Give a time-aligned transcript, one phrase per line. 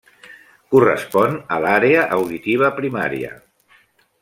[0.75, 3.31] Correspon a l'àrea auditiva primària.